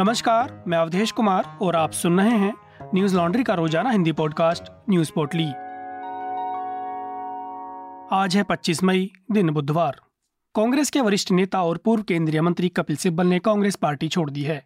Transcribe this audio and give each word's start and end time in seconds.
नमस्कार, 0.00 0.52
मैं 0.68 0.78
अवधेश 0.78 1.10
कुमार 1.10 1.44
और 1.62 1.76
आप 1.76 1.92
सुन 1.92 2.20
रहे 2.20 2.36
हैं 2.38 2.52
न्यूज़ 2.94 3.16
लॉन्ड्री 3.16 3.44
का 3.44 3.54
रोज़ाना 3.54 3.90
हिंदी 3.90 4.12
पॉडकास्ट 4.12 4.64
न्यूज़ 4.90 5.10
पोर्टली। 5.12 5.46
आज 8.16 8.36
है 8.36 8.42
25 8.42 8.82
मई, 8.82 9.10
दिन 9.32 9.50
बुधवार। 9.50 10.00
कांग्रेस 10.54 10.90
के 10.90 11.00
वरिष्ठ 11.00 11.30
नेता 11.30 11.62
और 11.62 11.76
पूर्व 11.76 12.02
केंद्रीय 12.02 12.40
मंत्री 12.40 12.68
कपिल 12.68 12.96
सिब्बल 12.96 13.26
ने 13.26 13.38
कांग्रेस 13.38 13.76
पार्टी 13.76 14.08
छोड़ 14.08 14.28
दी 14.30 14.42
है। 14.42 14.62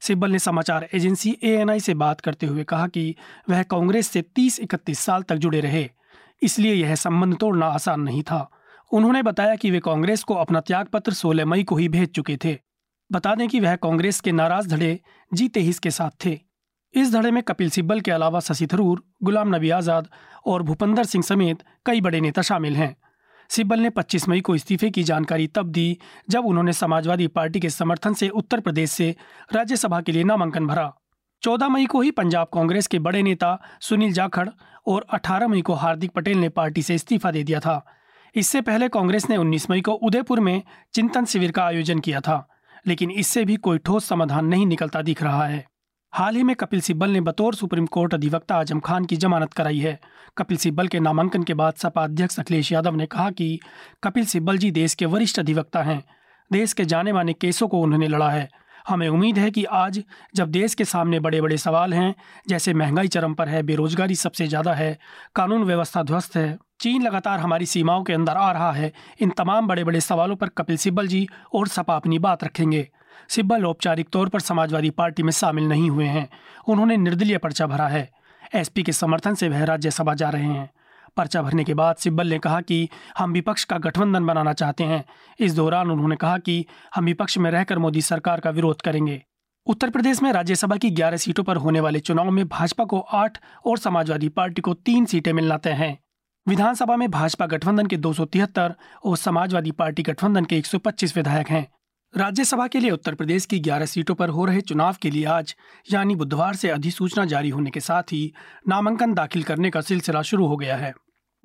सिब्बल 0.00 0.32
ने 0.32 0.38
समाचार 0.38 0.88
एजेंसी 0.94 1.36
एएनआई 1.44 1.80
से 1.80 1.94
बात 1.94 2.20
करते 2.20 2.46
हुए 2.46 2.64
कहा 2.64 2.86
कि 2.88 3.14
वह 3.50 3.62
कांग्रेस 3.62 4.10
से 4.10 4.22
30-31 4.22 4.98
साल 4.98 5.22
तक 5.22 5.36
जुड़े 5.36 5.60
रहे, 5.60 5.88
इसलिए 6.42 6.74
यह 6.74 6.94
संबंध 6.94 7.36
तोड़ना 7.36 7.66
आसान 7.68 8.00
नहीं 8.00 8.22
था। 8.22 8.48
उन्होंने 8.92 9.22
बताया 9.22 9.54
कि 9.56 9.70
वे 9.70 9.80
कांग्रेस 9.80 10.22
को 10.22 10.34
अपना 10.34 10.60
त्यागपत्र 10.60 11.12
16 11.12 11.44
मई 11.44 11.64
को 11.64 11.76
ही 11.76 11.88
भेज 11.88 12.10
चुके 12.10 12.36
थे। 12.36 12.58
बता 13.12 13.34
दें 13.34 13.48
कि 13.48 13.60
वह 13.60 13.76
कांग्रेस 13.76 14.20
के 14.20 14.32
नाराज़ 14.32 14.68
धड़े 14.68 15.00
जी 15.34 15.48
तेईस 15.48 15.78
के 15.78 15.90
साथ 15.90 16.10
थे। 16.24 16.38
इस 16.94 17.12
धड़े 17.12 17.30
में 17.30 17.42
कपिल 17.42 17.70
सिब्बल 17.70 18.00
के 18.00 18.10
अलावा 18.10 18.40
शशि 18.40 18.66
थरूर, 18.66 19.04
गुलाम 19.22 19.56
नबी 19.56 19.70
आज़ाद 19.70 20.08
और 20.46 20.62
भूपेंद्र 20.62 21.04
सिंह 21.04 21.24
समेत 21.24 21.62
कई 21.86 22.00
बड़े 22.00 22.20
नेता 22.20 22.42
शामिल 22.42 22.76
हैं। 22.76 22.96
सिब्बल 23.48 23.80
ने 23.80 23.90
25 23.90 24.28
मई 24.28 24.40
को 24.40 24.54
इस्तीफे 24.54 24.90
की 24.90 25.02
जानकारी 25.02 25.46
तब 25.46 25.66
दी 25.66 25.98
जब 26.30 26.46
उन्होंने 26.46 26.72
समाजवादी 26.72 27.26
पार्टी 27.26 27.60
के 27.60 27.70
समर्थन 27.70 28.14
से 28.14 28.28
उत्तर 28.28 28.60
प्रदेश 28.60 28.90
से 28.90 29.14
राज्यसभा 29.52 30.00
के 30.00 30.12
लिए 30.12 30.24
नामांकन 30.24 30.66
भरा। 30.66 30.92
14 31.42 31.68
मई 31.68 31.86
को 31.86 32.00
ही 32.00 32.10
पंजाब 32.10 32.50
कांग्रेस 32.54 32.86
के 32.86 32.98
बड़े 32.98 33.22
नेता 33.22 33.58
सुनील 33.80 34.12
जाखड़ 34.12 34.48
और 34.86 35.06
18 35.14 35.48
मई 35.48 35.62
को 35.62 35.74
हार्दिक 35.74 36.10
पटेल 36.10 36.38
ने 36.38 36.48
पार्टी 36.48 36.82
से 36.82 36.94
इस्तीफा 36.94 37.30
दे 37.30 37.42
दिया 37.42 37.60
था। 37.60 37.84
इससे 38.34 38.60
पहले 38.60 38.88
कांग्रेस 38.88 39.30
ने 39.30 39.36
19 39.36 39.70
मई 39.70 39.80
को 39.80 39.92
उदयपुर 39.92 40.40
में 40.40 40.62
चिंतन 40.94 41.24
शिविर 41.24 41.50
का 41.50 41.64
आयोजन 41.64 41.98
किया 41.98 42.20
था। 42.20 42.48
लेकिन 42.86 43.10
इससे 43.10 43.44
भी 43.44 43.56
कोई 43.56 43.78
ठोस 43.78 44.04
समाधान 44.04 44.46
नहीं 44.46 44.66
निकलता 44.66 45.02
दिख 45.02 45.22
रहा 45.22 45.46
है। 45.46 45.64
हाल 46.12 46.36
ही 46.36 46.42
में 46.42 46.54
कपिल 46.56 46.80
सिब्बल 46.80 47.10
ने 47.10 47.20
बतौर 47.20 47.54
सुप्रीम 47.54 47.86
कोर्ट 47.86 48.14
अधिवक्ता 48.14 48.56
आज़म 48.56 48.80
खान 48.80 49.04
की 49.04 49.16
जमानत 49.16 49.52
कराई 49.52 49.78
है। 49.78 49.98
कपिल 50.38 50.56
सिब्बल 50.56 50.88
के 50.88 51.00
नामांकन 51.00 51.42
के 51.42 51.54
बाद 51.54 51.74
सपा 51.74 52.04
अध्यक्ष 52.04 52.38
अखिलेश 52.40 52.72
यादव 52.72 52.94
ने 52.94 53.06
कहा 53.06 53.30
कि 53.30 53.58
कपिल 54.04 54.24
सिब्बल 54.24 54.58
जी 54.58 54.70
देश 54.70 54.94
के 54.94 55.06
वरिष्ठ 55.06 55.38
अधिवक्ता 55.38 55.82
हैं। 55.82 56.02
देश 56.50 56.72
के 56.72 56.84
जाने 56.84 57.12
माने 57.12 57.32
केसों 57.32 57.68
को 57.68 57.80
उन्होंने 57.80 58.08
लड़ा 58.08 58.30
है। 58.30 58.48
हमें 58.88 59.08
उम्मीद 59.08 59.38
है 59.38 59.50
कि 59.50 59.64
आज 59.64 60.02
जब 60.34 60.50
देश 60.50 60.74
के 60.74 60.84
सामने 60.84 61.20
बड़े 61.20 61.40
बड़े 61.40 61.56
सवाल 61.56 61.94
हैं, 61.94 62.14
जैसे 62.48 62.74
महँगाई 62.74 63.08
चरम 63.08 63.34
पर 63.34 63.48
है, 63.48 63.62
बेरोजगारी 63.62 64.14
सबसे 64.14 64.46
ज़्यादा 64.46 64.74
है, 64.74 64.98
कानून 65.34 65.64
व्यवस्था 65.64 66.02
ध्वस्त 66.02 66.36
है 66.36 66.58
चीन 66.82 67.02
लगातार 67.02 67.40
हमारी 67.40 67.66
सीमाओं 67.66 68.04
के 68.04 68.12
अंदर 68.12 68.32
आ 68.32 68.52
रहा 68.52 68.72
है। 68.72 68.92
इन 69.20 69.30
तमाम 69.30 69.66
बड़े 69.66 69.84
बड़े 69.84 70.00
सवालों 70.00 70.36
पर 70.36 70.48
कपिल 70.48 70.76
सिब्बल 70.76 71.06
जी 71.06 71.28
और 71.54 71.68
सपा 71.68 71.96
अपनी 71.96 72.18
बात 72.18 72.44
रखेंगे। 72.44 72.88
सिब्बल 73.28 73.64
औपचारिक 73.64 74.08
तौर 74.08 74.28
पर 74.28 74.40
समाजवादी 74.40 74.90
पार्टी 74.90 75.22
में 75.22 75.32
शामिल 75.32 75.64
नहीं 75.64 75.90
हुए 75.90 76.04
हैं। 76.04 76.28
उन्होंने 76.68 76.96
निर्दलीय 76.96 77.38
पर्चा 77.38 77.66
भरा 77.66 77.88
है। 77.88 78.10
एसपी 78.54 78.82
के 78.82 78.92
समर्थन 78.92 79.34
से 79.34 79.48
वह 79.48 79.64
राज्यसभा 79.64 80.14
जा 80.14 80.30
रहे 80.30 80.44
हैं। 80.44 80.70
पर्चा 81.16 81.42
भरने 81.42 81.64
के 81.64 81.74
बाद 81.74 81.96
सिब्बल 81.96 82.26
ने 82.26 82.38
कहा 82.38 82.60
कि 82.60 82.88
हम 83.18 83.32
विपक्ष 83.32 83.64
का 83.64 83.78
गठबंधन 83.78 84.26
बनाना 84.26 84.52
चाहते 84.52 84.84
हैं। 84.84 85.04
इस 85.40 85.54
दौरान 85.54 85.90
उन्होंने 85.90 86.16
कहा 86.16 86.38
कि 86.38 86.66
हम 86.94 87.04
विपक्ष 87.04 87.38
में 87.38 87.50
रहकर 87.50 87.78
मोदी 87.78 88.02
सरकार 88.02 88.40
का 88.40 88.50
विरोध 88.50 88.82
करेंगे। 88.82 89.22
उत्तर 89.66 89.90
प्रदेश 89.90 90.22
में 90.22 90.32
राज्यसभा 90.32 90.76
की 90.76 90.90
11 90.90 91.16
सीटों 91.16 91.44
पर 91.44 91.56
होने 91.56 91.80
वाले 91.80 92.00
चुनाव 92.00 92.30
में 92.30 92.48
भाजपा 92.48 92.84
को 92.84 93.00
आठ 93.00 93.38
और 93.66 93.78
समाजवादी 93.78 94.28
पार्टी 94.28 94.62
को 94.62 94.74
तीन 94.74 95.04
सीटें 95.04 95.32
मिलना 95.32 95.56
तय 95.56 95.70
हैं। 95.70 95.98
विधानसभा 96.48 96.96
में 96.96 97.10
भाजपा 97.10 97.46
गठबंधन 97.46 97.86
के 97.86 97.96
दो 97.96 98.12
सौ 98.12 98.24
तिहत्तर 98.24 98.74
और 99.04 99.16
समाजवादी 99.16 99.70
पार्टी 99.70 100.02
गठबंधन 100.02 100.44
के 100.44 100.56
125 100.58 101.16
विधायक 101.16 101.48
हैं। 101.48 101.68
राज्यसभा 102.16 102.66
के 102.66 102.80
लिए 102.80 102.90
उत्तर 102.90 103.14
प्रदेश 103.14 103.46
की 103.46 103.60
11 103.60 103.86
सीटों 103.86 104.14
पर 104.14 104.28
हो 104.28 104.44
रहे 104.44 104.60
चुनाव 104.60 104.96
के 105.02 105.10
लिए 105.10 105.24
आज, 105.24 105.56
यानी 105.92 106.16
बुधवार 106.16 106.54
से 106.54 106.68
अधिसूचना 106.68 107.24
जारी 107.24 107.48
होने 107.48 107.70
के 107.70 107.80
साथ 107.80 108.02
ही 108.02 108.32
नामांकन 108.68 109.14
दाखिल 109.14 109.42
करने 109.42 109.70
का 109.70 109.80
सिलसिला 109.80 110.22
शुरू 110.22 110.46
हो 110.46 110.56
गया 110.56 110.76
है। 110.76 110.94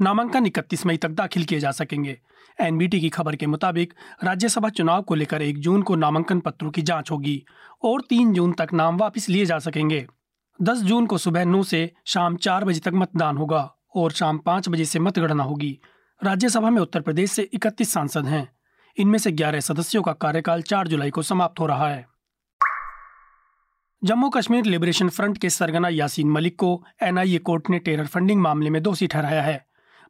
नामांकन 0.01 0.45
इकतीस 0.45 0.85
मई 0.85 0.97
तक 0.97 1.09
दाखिल 1.09 1.43
किए 1.43 1.59
जा 1.59 1.71
सकेंगे। 1.71 2.21
एनबीटी 2.61 2.99
की 2.99 3.09
खबर 3.09 3.35
के 3.35 3.47
मुताबिक 3.47 3.93
राज्यसभा 4.23 4.69
चुनाव 4.69 5.01
को 5.01 5.15
लेकर 5.15 5.41
एक 5.41 5.59
जून 5.59 5.81
को 5.81 5.95
नामांकन 5.95 6.39
पत्रों 6.39 6.71
की 6.71 6.81
जाँच 6.81 7.11
होगी 7.11 7.45
और 7.83 8.01
तीन 8.01 8.33
जून 8.33 8.53
तक 8.53 8.67
नाम 8.73 8.97
वापस 8.97 9.29
लिए 9.29 9.45
जा 9.45 9.59
सकेंगे। 9.59 10.07
दस 10.61 10.77
जून 10.77 11.05
को 11.05 11.17
सुबह 11.17 11.45
नौ 11.45 11.63
से 11.63 11.91
शाम 12.05 12.35
चार 12.35 12.65
बजे 12.65 12.79
तक 12.79 12.91
मतदान 12.93 13.37
होगा। 13.37 13.73
और 13.97 14.11
शाम 14.11 14.37
पाँच 14.37 14.69
बजे 14.69 14.85
से 14.85 14.99
मतगणना 14.99 15.43
होगी। 15.43 15.79
राज्यसभा 16.23 16.69
में 16.69 16.81
उत्तर 16.81 17.01
प्रदेश 17.01 17.31
से 17.31 17.41
इकतीस 17.41 17.93
सांसद 17.93 18.25
हैं। 18.25 18.49
इनमें 18.97 19.19
से 19.19 19.31
ग्यारह 19.31 19.59
सदस्यों 19.59 20.01
का 20.03 20.13
कार्यकाल 20.13 20.61
चार 20.61 20.87
जुलाई 20.87 21.09
को 21.09 21.21
समाप्त 21.21 21.59
हो 21.59 21.65
रहा 21.65 21.89
है। 21.89 22.07
जम्मू 24.03 24.29
कश्मीर 24.29 24.65
लिबरेशन 24.65 25.09
फ्रंट 25.09 25.37
के 25.37 25.49
सरगना 25.49 25.89
यासीन 25.89 26.29
मलिक 26.29 26.59
को 26.59 26.85
एनआईए 27.03 27.37
कोर्ट 27.37 27.69
ने 27.69 27.79
टेरर 27.79 28.07
फंडिंग 28.07 28.41
मामले 28.41 28.69
में 28.69 28.83
दोषी 28.83 29.07
ठहराया 29.07 29.43
है। 29.43 29.67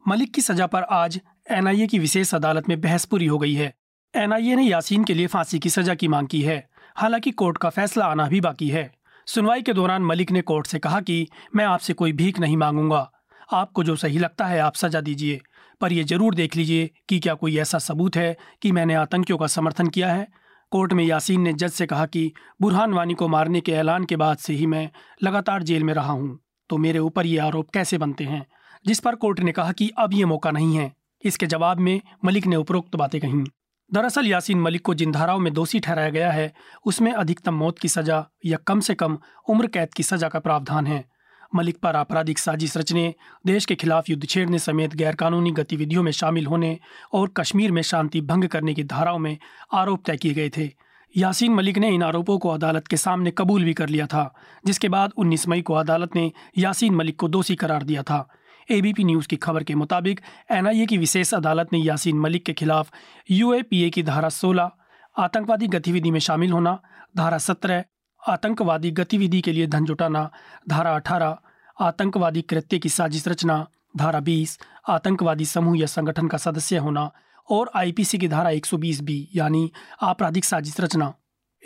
मलिक 0.08 0.34
की 0.34 0.40
सजा 0.40 0.66
पर 0.66 0.82
आज 0.82 1.20
एनआईए 1.50 1.86
की 1.86 1.98
विशेष 1.98 2.34
अदालत 2.34 2.68
में 2.68 2.80
बहस 2.80 3.04
पूरी 3.04 3.26
हो 3.26 3.38
गई 3.38 3.54
है। 3.54 3.74
एनआईए 4.16 4.56
ने 4.56 4.62
यासीन 4.62 5.04
के 5.04 5.14
लिए 5.14 5.26
फांसी 5.26 5.58
की 5.58 5.70
सजा 5.70 5.94
की 5.94 6.08
मांग 6.08 6.28
की 6.28 6.42
है। 6.42 6.70
हालाँकि 6.96 7.30
कोर्ट 7.30 7.58
का 7.58 7.70
फैसला 7.70 8.04
आना 8.04 8.28
भी 8.28 8.40
बाकी 8.40 8.68
है। 8.68 8.94
सुनवाई 9.26 9.62
के 9.62 9.72
दौरान 9.72 10.02
मलिक 10.02 10.30
ने 10.30 10.42
कोर्ट 10.42 10.66
से 10.66 10.78
कहा 10.78 11.00
कि, 11.00 11.28
मैं 11.56 11.64
आपसे 11.64 11.92
कोई 11.92 12.12
भीख 12.12 12.38
नहीं 12.38 12.56
मांगूँगा। 12.56 13.12
आपको 13.52 13.84
जो 13.84 13.96
सही 13.96 14.18
लगता 14.18 14.46
है, 14.46 14.60
आप 14.60 14.74
सजा 14.74 15.00
दीजिए। 15.00 15.40
पर 15.80 15.92
यह 15.92 16.04
ज़रूर 16.04 16.34
देख 16.34 16.56
लीजिए 16.56 16.90
कि 17.08 17.18
क्या 17.18 17.34
कोई 17.34 17.58
ऐसा 17.58 17.78
सबूत 17.78 18.16
है 18.16 18.36
कि 18.62 18.72
मैंने 18.72 18.94
आतंकियों 18.94 19.38
का 19.38 19.46
समर्थन 19.46 19.88
किया 19.88 20.12
है। 20.12 20.28
कोर्ट 20.70 20.92
में 20.92 21.04
यासीन 21.04 21.40
ने 21.40 21.52
जज 21.52 21.70
से 21.70 21.86
कहा 21.86 22.06
कि 22.06 22.32
बुरहान 22.60 22.92
वानी 22.92 23.14
को 23.14 23.28
मारने 23.28 23.60
के 23.60 23.72
ऐलान 23.72 24.04
के 24.04 24.16
बाद 24.16 24.36
से 24.36 24.52
ही 24.52 24.66
मैं 24.66 24.90
लगातार 25.22 25.62
जेल 25.62 25.84
में 25.84 25.94
रहा 25.94 26.12
हूँ। 26.12 26.38
तो 26.70 26.76
मेरे 26.76 26.98
ऊपर 26.98 27.26
ये 27.26 27.38
आरोप 27.38 27.70
कैसे 27.70 27.98
बनते 27.98 28.24
हैं? 28.24 28.46
जिस 28.86 29.00
पर 29.00 29.14
कोर्ट 29.14 29.40
ने 29.40 29.52
कहा 29.52 29.72
कि 29.72 29.90
अब 29.98 30.14
ये 30.14 30.24
मौका 30.24 30.50
नहीं 30.50 30.76
है। 30.76 30.92
इसके 31.24 31.46
जवाब 31.46 31.78
में 31.78 32.00
मलिक 32.24 32.46
ने 32.46 32.56
उपरोक्त 32.56 32.96
बातें 32.96 33.20
कहीं। 33.20 33.44
दरअसल 33.92 34.26
यासीन 34.26 34.60
मलिक 34.60 34.82
को 34.82 34.94
जिन 34.94 35.12
धाराओं 35.12 35.38
में 35.38 35.52
दोषी 35.52 35.80
ठहराया 35.80 36.10
गया 36.10 36.30
है, 36.30 36.54
उसमें 36.86 37.12
अधिकतम 37.12 37.54
मौत 37.54 37.78
की 37.78 37.88
सजा 37.88 38.26
या 38.44 38.56
कम 38.56 38.80
से 38.80 38.94
कम 38.94 39.18
उम्र 39.48 39.66
कैद 39.66 39.94
की 39.94 40.02
सजा 40.02 40.28
का 40.28 40.38
प्रावधान 40.38 40.86
है। 40.86 41.17
मलिक 41.54 41.78
पर 41.78 41.96
आपराधिक 41.96 42.38
साजिश 42.38 42.76
रचने, 42.76 43.14
देश 43.46 43.64
के 43.64 43.74
खिलाफ 43.74 44.10
युद्ध 44.10 44.26
छेड़ने 44.26 44.58
समेत 44.58 44.94
गैरकानूनी 44.94 45.50
गतिविधियों 45.50 46.02
में 46.02 46.12
शामिल 46.12 46.46
होने 46.46 46.78
और 47.12 47.28
कश्मीर 47.28 47.72
में 47.72 47.82
शांति 47.82 48.20
भंग 48.20 48.44
करने 48.44 48.74
की 48.74 48.84
धाराओं 48.84 49.18
में 49.18 49.38
आरोप 49.72 50.02
तय 50.06 50.16
किए 50.16 50.34
गए 50.34 50.50
थे। 50.56 50.70
यासीन 51.16 51.54
मलिक 51.54 51.78
ने 51.78 51.88
इन 51.88 52.02
आरोपों 52.02 52.38
को 52.38 52.48
अदालत 52.48 52.86
के 52.86 52.96
सामने 52.96 53.30
कबूल 53.30 53.64
भी 53.64 53.74
कर 53.74 53.88
लिया 53.88 54.06
था, 54.06 54.34
जिसके 54.66 54.88
बाद 54.88 55.12
19 55.16 55.48
मई 55.48 55.62
को 55.62 55.74
अदालत 55.74 56.16
ने 56.16 56.32
यासीन 56.58 56.94
मलिक 56.94 57.16
को 57.16 57.28
दोषी 57.28 57.56
करार 57.56 57.82
दिया 57.82 58.02
था। 58.02 58.28
एबीपी 58.70 59.04
न्यूज़ 59.04 59.28
की 59.28 59.36
खबर 59.36 59.64
के 59.64 59.74
मुताबिक, 59.74 60.20
एनआईए 60.50 60.86
की 60.86 60.98
विशेष 60.98 61.34
अदालत 61.34 61.68
ने 61.72 61.78
यासीन 61.78 62.18
मलिक 62.18 62.44
के 62.44 62.52
खिलाफ 62.52 62.90
यूएपीए 63.30 63.90
की 63.90 64.02
धारा 64.02 64.28
16 64.28 64.70
आतंकवादी 65.18 65.66
गतिविधि 65.66 66.10
में 66.10 66.20
शामिल 66.20 66.52
होना, 66.52 66.82
धारा 67.16 67.38
17 67.38 67.84
आतंकवादी 68.28 68.90
गतिविधि 68.90 69.40
के 69.40 69.52
लिए 69.52 69.66
धन 69.66 69.84
जुटाना, 69.84 70.30
धारा 70.68 70.94
अठारह, 70.94 71.38
आतंकवादी 71.80 72.42
कृत्य 72.42 72.78
की 72.78 72.88
साजिश 72.88 73.28
रचना, 73.28 73.66
धारा 73.96 74.20
बीस, 74.20 74.58
आतंकवादी 74.88 75.44
समूह 75.44 75.78
या 75.78 75.86
संगठन 75.86 76.28
का 76.28 76.38
सदस्य 76.38 76.76
होना 76.76 77.12
और 77.50 77.70
आईपीसी 77.74 78.18
की 78.18 78.28
धारा 78.28 78.50
120 78.50 79.00
बी, 79.00 79.28
यानी 79.34 79.72
आपराधिक 80.02 80.44
साजिश 80.44 80.80
रचना। 80.80 81.14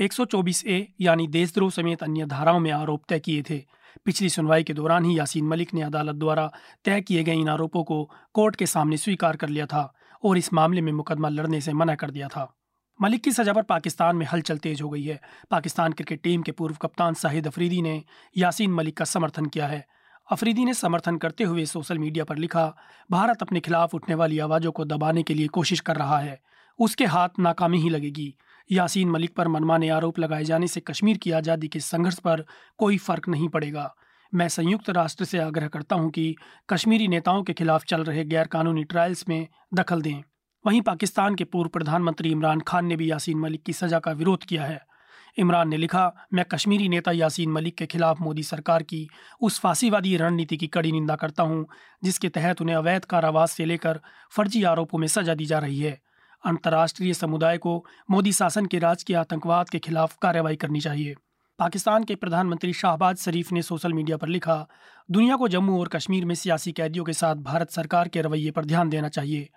124 0.00 0.66
ए, 0.66 0.94
यानी 1.00 1.26
देशद्रोह 1.26 1.70
समेत 1.70 2.02
अन्य 2.02 2.26
धाराओं 2.26 2.60
में 2.60 2.70
आरोप 2.70 3.02
तय 3.08 3.18
किए 3.18 3.42
थे। 3.42 3.64
पिछली 4.04 4.28
सुनवाई 4.28 4.62
के 4.62 4.72
दौरान 4.72 5.04
ही 5.04 5.18
यासीन 5.18 5.44
मलिक 5.44 5.74
ने 5.74 5.82
अदालत 5.82 6.14
द्वारा 6.14 6.52
तय 6.84 7.00
किए 7.00 7.24
गए 7.24 7.34
इन 7.34 7.48
आरोपों 7.48 7.84
को 7.84 8.10
कोर्ट 8.32 8.56
के 8.56 8.66
सामने 8.66 8.96
स्वीकार 8.96 9.36
कर 9.36 9.48
लिया 9.48 9.66
था 9.66 9.94
और 10.24 10.38
इस 10.38 10.52
मामले 10.52 10.80
में 10.80 10.92
मुकदमा 10.92 11.28
लड़ने 11.28 11.60
से 11.60 11.72
मना 11.72 11.94
कर 11.94 12.10
दिया 12.10 12.28
था। 12.28 12.54
मलिक 13.02 13.22
की 13.22 13.30
सजा 13.32 13.52
पर 13.52 13.62
पाकिस्तान 13.62 14.16
में 14.16 14.26
हलचल 14.26 14.58
तेज 14.58 14.80
हो 14.82 14.88
गई 14.88 15.02
है। 15.02 15.18
पाकिस्तान 15.50 15.92
क्रिकेट 15.92 16.20
टीम 16.22 16.42
के 16.42 16.52
पूर्व 16.52 16.76
कप्तान 16.82 17.14
शाहिद 17.14 17.46
अफरीदी 17.46 17.80
ने 17.82 18.02
यासीन 18.36 18.72
मलिक 18.72 18.96
का 18.96 19.04
समर्थन 19.04 19.46
किया 19.46 19.66
है। 19.66 19.84
अफरीदी 20.28 20.64
ने 20.64 20.74
समर्थन 20.74 21.16
करते 21.16 21.44
हुए 21.44 21.64
सोशल 21.66 21.98
मीडिया 21.98 22.24
पर 22.24 22.36
लिखा, 22.36 22.66
भारत 23.10 23.42
अपने 23.42 23.60
खिलाफ 23.60 23.94
उठने 23.94 24.14
वाली 24.14 24.38
आवाज़ों 24.38 24.72
को 24.72 24.84
दबाने 24.84 25.22
के 25.22 25.34
लिए 25.34 25.46
कोशिश 25.48 25.80
कर 25.80 25.96
रहा 25.96 26.18
है। 26.18 26.40
उसके 26.78 27.06
हाथ 27.06 27.40
नाकामी 27.40 27.80
ही 27.80 27.88
लगेगी। 27.88 28.34
यासीन 28.70 29.10
मलिक 29.10 29.34
पर 29.36 29.48
मनमाने 29.48 29.88
आरोप 29.90 30.18
लगाए 30.18 30.44
जाने 30.44 30.68
से 30.68 30.80
कश्मीर 30.82 31.18
की 31.18 31.30
आज़ादी 31.32 31.68
के 31.68 31.80
संघर्ष 31.82 32.18
पर 32.20 32.44
कोई 32.78 32.98
फ़र्क 33.00 33.28
नहीं 33.28 33.48
पड़ेगा। 33.48 33.92
मैं 34.32 34.48
संयुक्त 34.48 34.90
राष्ट्र 34.90 35.24
से 35.24 35.38
आग्रह 35.38 35.68
करता 35.68 35.96
हूँ 35.96 36.10
कि 36.10 36.34
कश्मीरी 36.68 37.08
नेताओं 37.08 37.42
के 37.42 37.52
खिलाफ 37.52 37.84
चल 37.84 38.04
रहे 38.04 38.24
गैरकानूनी 38.24 38.84
ट्रायल्स 38.84 39.28
में 39.28 39.46
दखल 39.74 40.02
दें। 40.02 40.22
वहीं 40.66 40.80
पाकिस्तान 40.80 41.34
के 41.34 41.44
पूर्व 41.44 41.70
प्रधानमंत्री 41.70 42.30
इमरान 42.30 42.60
खान 42.60 42.86
ने 42.86 42.96
भी 42.96 43.10
यासीन 43.10 43.38
मलिक 43.38 43.62
की 43.62 43.72
सजा 43.72 43.98
का 43.98 44.12
विरोध 44.12 44.44
किया 44.44 44.64
है। 44.64 44.80
इमरान 45.38 45.68
ने 45.68 45.76
लिखा, 45.76 46.12
मैं 46.32 46.44
कश्मीरी 46.44 46.88
नेता 46.88 47.12
यासीन 47.12 47.50
मलिक 47.50 47.76
के 47.76 47.86
खिलाफ 47.86 48.20
मोदी 48.20 48.42
सरकार 48.42 48.82
की 48.82 49.08
उस 49.40 49.58
फांसीवादी 49.60 50.16
रणनीति 50.16 50.56
की 50.56 50.66
कड़ी 50.66 50.92
निंदा 50.92 51.16
करता 51.16 51.42
हूँ, 51.42 51.66
जिसके 52.04 52.28
तहत 52.28 52.60
उन्हें 52.60 52.76
अवैध 52.76 53.04
कारावास 53.04 53.52
से 53.52 53.64
लेकर 53.64 54.00
फर्जी 54.36 54.62
आरोपों 54.62 54.98
में 54.98 55.08
सजा 55.08 55.34
दी 55.34 55.44
जा 55.44 55.58
रही 55.58 55.80
है। 55.80 56.00
अंतर्राष्ट्रीय 56.44 57.14
समुदाय 57.14 57.58
को 57.58 57.84
मोदी 58.10 58.32
शासन 58.32 58.66
के 58.66 58.78
राज 58.78 59.02
के 59.02 59.14
आतंकवाद 59.14 59.68
के 59.68 59.78
खिलाफ 59.78 60.16
कार्रवाई 60.22 60.56
करनी 60.56 60.80
चाहिए। 60.80 61.14
पाकिस्तान 61.58 62.04
के 62.04 62.14
प्रधानमंत्री 62.14 62.72
शाहबाज 62.72 63.16
शरीफ 63.16 63.52
ने 63.52 63.62
सोशल 63.62 63.92
मीडिया 63.92 64.16
पर 64.16 64.28
लिखा, 64.28 64.68
दुनिया 65.10 65.36
को 65.36 65.48
जम्मू 65.48 65.80
और 65.80 65.88
कश्मीर 65.88 66.24
में 66.24 66.34
सियासी 66.34 66.72
कैदियों 66.72 67.04
के 67.04 67.12
साथ 67.12 67.34
भारत 67.34 67.70
सरकार 67.70 68.08
के 68.08 68.22
रवैये 68.22 68.50
पर 68.50 68.64
ध्यान 68.64 68.88
देना 68.88 69.08
चाहिए। 69.08 69.48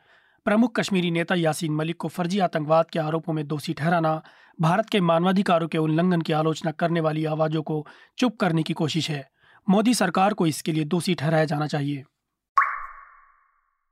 प्रमुख 0.46 0.80
कश्मीरी 0.80 1.12
नेता 1.12 1.36
यासीन 1.36 1.74
मलिक 1.74 1.98
को 1.98 2.08
फर्जी 2.08 2.40
आतंकवाद 2.40 2.86
के 2.86 3.00
आरोपों 3.00 3.34
में 3.34 3.48
दोषी 3.48 3.74
ठहराना, 3.74 4.24
भारत 4.62 4.90
के 4.90 5.00
मानवाधिकारों 5.02 5.68
के 5.68 5.78
उल्लंघन 5.78 6.22
की 6.22 6.34
आलोचना 6.34 6.72
करने 6.72 7.00
वाली 7.00 7.26
आवाजों 7.26 7.62
को 7.62 7.88
चुप 8.18 8.38
करने 8.38 8.64
की 8.64 8.74
कोशिश 8.74 9.10
है। 9.10 9.30
मोदी 9.70 9.94
सरकार 9.94 10.34
को 10.34 10.48
इसके 10.48 10.72
लिए 10.72 10.84
दोषी 10.84 11.16
ठहराया 11.16 11.46
जाना 11.46 11.68
चाहिए। 11.68 12.04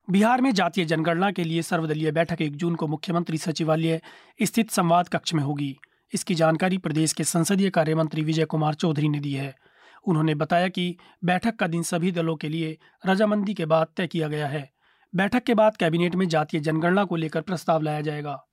बिहार 0.09 0.41
में 0.41 0.53
जातीय 0.53 0.85
जनगणना 0.85 1.31
के 1.31 1.43
लिए 1.43 1.61
सर्वदलीय 1.61 2.11
बैठक 2.11 2.41
एक 2.41 2.55
जून 2.55 2.75
को 2.75 2.87
मुख्यमंत्री 2.87 3.37
सचिवालय 3.37 4.01
स्थित 4.41 4.71
संवाद 4.71 5.09
कक्ष 5.09 5.33
में 5.33 5.43
होगी। 5.43 5.77
इसकी 6.13 6.35
जानकारी 6.35 6.77
प्रदेश 6.77 7.13
के 7.13 7.23
संसदीय 7.23 7.69
कार्य 7.69 7.95
मंत्री 7.95 8.21
विजय 8.21 8.45
कुमार 8.45 8.73
चौधरी 8.73 9.09
ने 9.09 9.19
दी 9.19 9.33
है। 9.33 9.55
उन्होंने 10.07 10.35
बताया 10.35 10.67
कि 10.67 10.97
बैठक 11.23 11.55
का 11.55 11.67
दिन 11.67 11.83
सभी 11.83 12.11
दलों 12.11 12.35
के 12.35 12.49
लिए 12.49 12.77
रजामंदी 13.07 13.53
के 13.53 13.65
बाद 13.65 13.87
तय 13.97 14.07
किया 14.07 14.27
गया 14.27 14.47
है। 14.47 14.72
बैठक 15.15 15.43
के 15.43 15.53
बाद 15.53 15.77
कैबिनेट 15.77 16.15
में 16.15 16.29
जातीय 16.29 16.61
जनगणना 16.61 17.03
को 17.03 17.15
लेकर 17.15 17.41
प्रस्ताव 17.41 17.81
लाया 17.81 18.01
जाएगा। 18.01 18.45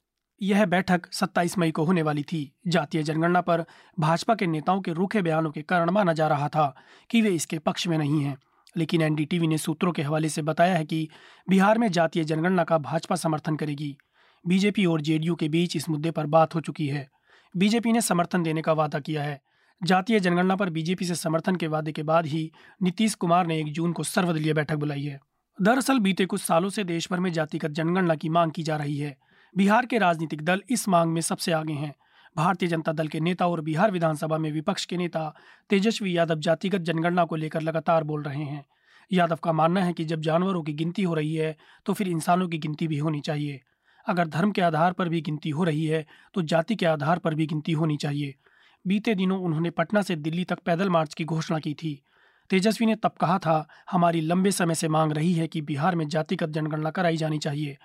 यह 0.43 0.67
बैठक 0.67 1.13
27 1.13 1.59
मई 1.59 1.71
को 1.71 1.85
होने 1.85 2.03
वाली 2.03 2.23
थी। 2.23 2.53
जातीय 2.67 3.03
जनगणना 3.03 3.41
पर 3.41 3.65
भाजपा 3.99 4.35
के 4.35 4.47
नेताओं 4.47 4.81
के 4.81 4.93
रूखे 4.93 5.23
बयानों 5.23 5.51
के 5.51 5.63
कारण 5.63 5.91
माना 5.91 6.13
जा 6.13 6.29
रहा 6.29 6.49
था 6.49 6.77
कि 7.11 7.23
वे 7.23 7.29
इसके 7.29 7.59
पक्ष 7.59 7.87
में 7.87 7.99
नहीं 7.99 8.25
हैं। 8.25 8.39
लेकिन 8.77 9.03
एनडीटीवी 9.03 9.47
ने 9.47 9.59
सूत्रों 9.59 9.93
के 9.93 10.03
हवाले 10.03 10.29
से 10.29 10.43
बताया 10.43 10.77
है 10.77 10.85
कि 10.85 11.09
बिहार 11.49 11.79
में 11.79 11.89
जातीय 11.89 12.25
जनगणना 12.25 12.65
का 12.65 12.79
भाजपा 12.79 13.17
समर्थन 13.17 13.57
करेगी। 13.57 13.97
बीजेपी 14.47 14.87
और 14.87 15.01
जेडीयू 15.01 15.35
के 15.35 15.49
बीच 15.49 15.77
इस 15.77 15.89
मुद्दे 15.89 16.11
पर 16.11 16.27
बात 16.27 16.55
हो 16.55 16.61
चुकी 16.61 16.87
है। 16.87 17.09
बीजेपी 17.57 17.93
ने 17.93 18.01
समर्थन 18.01 18.43
देने 18.43 18.63
का 18.63 18.73
वादा 18.73 18.99
किया 18.99 19.23
है। 19.23 19.41
जातीय 19.83 20.21
जनगणना 20.21 20.57
पर 20.57 20.71
बीजेपी 20.71 21.05
से 21.05 21.15
समर्थन 21.15 21.57
के 21.57 21.67
वादे 21.67 21.93
के 21.93 22.03
बाद 22.03 22.27
ही 22.27 22.53
नीतीश 22.83 23.15
कुमार 23.15 23.47
ने 23.47 23.61
एक 23.61 23.73
जून 23.73 23.93
को 23.93 24.03
सर्वदलीय 24.03 24.53
बैठक 24.53 24.75
बुलाई 24.75 25.03
है। 25.03 25.21
दरअसल 25.61 25.99
बीते 25.99 26.25
कुछ 26.27 26.41
सालों 26.41 26.69
से 26.71 26.83
देश 26.85 27.09
भर 27.11 27.21
में 27.21 27.31
जातिगत 27.33 27.71
जनगणना 27.71 28.15
की 28.15 28.29
मांग 28.29 28.53
की 28.53 28.63
जा 28.63 28.77
रही 28.77 28.97
है। 28.99 29.17
बिहार 29.55 29.87
के 29.87 29.99
राजनीतिक 29.99 30.43
दल 30.43 30.63
इस 30.71 30.89
मांग 30.89 31.13
में 31.13 31.21
सबसे 31.21 31.53
आगे 31.53 31.73
हैं। 31.73 31.93
भारतीय 32.37 32.69
जनता 32.69 32.93
दल 32.93 33.09
के 33.09 33.21
नेता 33.21 33.47
और 33.47 33.61
बिहार 33.61 33.91
विधानसभा 33.91 34.39
में 34.39 34.51
विपक्ष 34.53 34.85
के 34.85 34.97
नेता 34.97 35.37
तेजस्वी 35.71 36.17
यादव 36.17 36.39
जातिगत 36.39 36.81
जनगणना 36.81 37.25
को 37.25 37.37
लेकर 37.37 37.63
लगातार 37.63 38.05
बोल 38.05 38.23
रहे 38.23 38.45
हैं। 38.45 38.65
यादव 39.11 39.39
का 39.45 39.53
मानना 39.53 39.83
है 39.85 39.93
कि 39.93 40.05
जब 40.05 40.21
जानवरों 40.21 40.63
की 40.63 40.73
गिनती 40.73 41.03
हो 41.03 41.15
रही 41.15 41.35
है 41.35 41.57
तो 41.87 41.93
फिर 41.93 42.09
इंसानों 42.09 42.49
की 42.49 42.59
गिनती 42.59 42.89
भी 42.89 42.99
होनी 42.99 43.21
चाहिए। 43.21 43.61
अगर 44.07 44.29
धर्म 44.29 44.53
के 44.53 44.63
आधार 44.63 44.93
पर 44.93 45.09
भी 45.09 45.21
गिनती 45.21 45.51
हो 45.51 45.65
रही 45.65 45.85
है 45.85 46.07
तो 46.35 46.43
जाति 46.43 46.75
के 46.75 46.87
आधार 46.87 47.19
पर 47.19 47.35
भी 47.35 47.47
गिनती 47.47 47.73
होनी 47.73 47.97
चाहिए। 47.97 48.35
बीते 48.85 49.15
दिनों 49.15 49.41
उन्होंने 49.41 49.71
पटना 49.71 50.03
से 50.03 50.17
दिल्ली 50.17 50.45
तक 50.45 50.59
पैदल 50.59 50.89
मार्च 50.89 51.15
की 51.15 51.25
घोषणा 51.25 51.59
की 51.59 51.75
थी। 51.75 52.01
तेजस्वी 52.51 52.87
ने 52.87 52.95
तब 52.95 53.13
कहा 53.21 53.39
था, 53.39 53.67
हमारी 53.91 54.21
लंबे 54.21 54.51
समय 54.51 54.75
से 54.75 54.89
मांग 54.89 55.13
रही 55.13 55.33
है 55.33 55.47
कि 55.49 55.61
बिहार 55.63 55.97
में 55.97 56.09
जातिगत 56.09 56.49
जनगणना 56.49 56.91
कराई 56.91 57.17
जानी 57.17 57.39
चाहिए। 57.39 57.77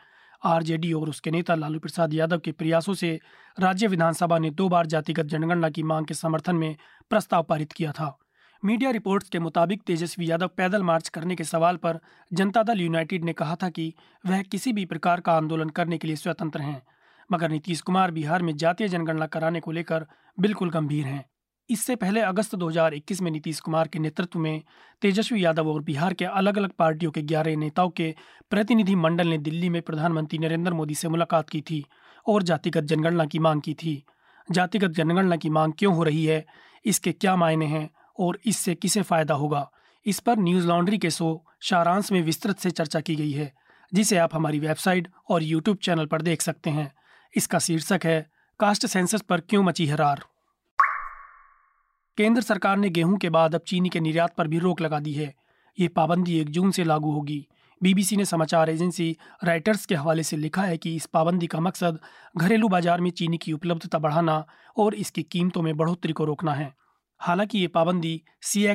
आरजेडी 0.43 0.93
और 0.93 1.09
उसके 1.09 1.31
नेता 1.31 1.55
लालू 1.55 1.79
प्रसाद 1.79 2.13
यादव 2.13 2.39
के 2.39 2.51
प्रयासों 2.51 2.93
से 2.93 3.19
राज्य 3.57 3.87
विधानसभा 3.87 4.37
ने 4.39 4.49
दो 4.51 4.69
बार 4.69 4.85
जातिगत 4.85 5.25
जनगणना 5.25 5.69
की 5.69 5.83
मांग 5.83 6.05
के 6.05 6.13
समर्थन 6.13 6.55
में 6.55 6.75
प्रस्ताव 7.09 7.43
पारित 7.43 7.71
किया 7.71 7.91
था। 7.91 8.17
मीडिया 8.63 8.91
रिपोर्ट्स 8.91 9.29
के 9.29 9.39
मुताबिक 9.39 9.81
तेजस्वी 9.81 10.29
यादव 10.31 10.47
पैदल 10.47 10.83
मार्च 10.83 11.09
करने 11.09 11.35
के 11.35 11.43
सवाल 11.43 11.77
पर 11.77 11.99
जनता 12.31 12.63
दल 12.63 12.81
यूनाइटेड 12.81 13.23
ने 13.23 13.33
कहा 13.33 13.55
था 13.55 13.69
कि 13.69 13.93
वह 14.25 14.41
किसी 14.41 14.73
भी 14.73 14.85
प्रकार 14.85 15.19
का 15.19 15.33
आंदोलन 15.33 15.69
करने 15.69 15.97
के 15.97 16.07
लिए 16.07 16.15
स्वतंत्र 16.15 16.61
हैं, 16.61 16.81
मगर 17.29 17.49
नीतीश 17.49 17.81
कुमार 17.81 18.11
बिहार 18.11 18.41
में 18.41 18.55
जातीय 18.57 18.87
जनगणना 18.87 19.25
कराने 19.27 19.59
को 19.59 19.71
लेकर 19.71 20.05
बिल्कुल 20.37 20.69
गंभीर 20.69 21.05
हैं। 21.05 21.23
इससे 21.69 21.95
पहले 21.95 22.21
अगस्त 22.21 22.55
2021 22.55 23.21
में 23.21 23.31
नीतीश 23.31 23.59
कुमार 23.59 23.87
के 23.87 23.99
नेतृत्व 23.99 24.39
में 24.39 24.63
तेजस्वी 25.01 25.45
यादव 25.45 25.67
और 25.67 25.81
बिहार 25.81 26.13
के 26.13 26.25
अलग 26.25 26.57
अलग 26.57 26.69
पार्टियों 26.69 27.11
के 27.11 27.21
ग्यारह 27.21 27.55
नेताओं 27.55 27.89
के 27.89 28.15
प्रतिनिधि 28.49 28.95
मंडल 28.95 29.27
ने 29.27 29.37
दिल्ली 29.37 29.69
में 29.69 29.81
प्रधानमंत्री 29.81 30.39
नरेंद्र 30.39 30.73
मोदी 30.73 30.95
से 30.95 31.09
मुलाकात 31.09 31.49
की 31.49 31.61
थी 31.61 31.85
और 32.27 32.43
जातिगत 32.43 32.83
जनगणना 32.83 33.25
की 33.25 33.39
मांग 33.39 33.61
की 33.61 33.73
थी। 33.73 34.03
जातिगत 34.51 34.87
जनगणना 34.87 35.35
की 35.35 35.49
मांग 35.49 35.73
क्यों 35.79 35.95
हो 35.95 36.03
रही 36.03 36.25
है? 36.25 36.45
इसके 36.85 37.11
क्या 37.11 37.35
मायने 37.35 37.65
हैं? 37.65 37.89
और 38.19 38.39
इससे 38.45 38.75
किसे 38.75 39.01
फ़ायदा 39.01 39.33
होगा? 39.33 39.71
इस 40.05 40.19
पर 40.19 40.37
न्यूज़ 40.37 40.67
लॉन्ड्री 40.67 40.97
के 40.97 41.09
शो 41.09 41.45
सारांश 41.61 42.11
में 42.11 42.21
विस्तृत 42.21 42.57
से 42.57 42.71
चर्चा 42.71 42.99
की 42.99 43.15
गई 43.15 43.31
है, 43.31 43.53
जिसे 43.93 44.17
आप 44.17 44.35
हमारी 44.35 44.59
वेबसाइट 44.59 45.07
और 45.29 45.43
यूट्यूब 45.43 45.77
चैनल 45.77 46.05
पर 46.05 46.21
देख 46.21 46.41
सकते 46.41 46.69
हैं। 46.69 46.93
इसका 47.35 47.59
शीर्षक 47.59 47.99
है, 48.03 48.29
कास्ट 48.59 48.85
सेंसस 48.85 49.21
पर 49.21 49.39
क्यों 49.39 49.63
मची 49.63 49.87
हरार? 49.87 50.23
केंद्र 52.17 52.41
सरकार 52.41 52.77
ने 52.77 52.89
गेहूँ 52.89 53.17
के 53.17 53.29
बाद 53.29 53.55
अब 53.55 53.61
चीनी 53.67 53.89
के 53.89 53.99
निर्यात 53.99 54.33
पर 54.35 54.47
भी 54.47 54.59
रोक 54.59 54.81
लगा 54.81 54.99
दी 54.99 55.13
है। 55.13 55.33
ये 55.77 55.87
पाबंदी 55.87 56.37
एक 56.39 56.49
जून 56.49 56.71
से 56.71 56.83
लागू 56.83 57.11
होगी। 57.11 57.45
बीबीसी 57.81 58.15
ने 58.17 58.25
समाचार 58.25 58.69
एजेंसी 58.69 59.15
राइटर्स 59.43 59.85
के 59.85 59.95
हवाले 59.95 60.23
से 60.23 60.37
लिखा 60.37 60.61
है 60.61 60.77
कि 60.77 60.95
इस 60.95 61.05
पाबंदी 61.05 61.47
का 61.47 61.59
मकसद 61.59 61.99
घरेलू 62.37 62.67
बाज़ार 62.67 63.01
में 63.01 63.09
चीनी 63.11 63.37
की 63.37 63.53
उपलब्धता 63.53 63.99
बढ़ाना 63.99 64.45
और 64.77 64.95
इसकी 64.95 65.23
कीमतों 65.23 65.61
में 65.61 65.75
बढ़ोतरी 65.77 66.13
को 66.13 66.25
रोकना 66.25 66.53
है। 66.53 66.73
हालाँकि 67.19 67.59
ये 67.59 67.67
पाबंदी 67.67 68.21
सी 68.41 68.65